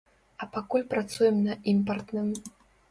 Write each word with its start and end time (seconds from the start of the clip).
А 0.45 0.47
пакуль 0.55 0.87
працуем 0.93 1.39
на 1.47 1.59
імпартным. 1.77 2.27